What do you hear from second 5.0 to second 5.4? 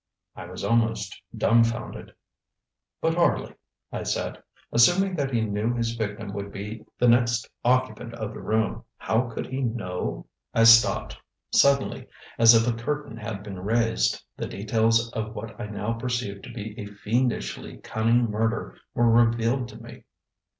that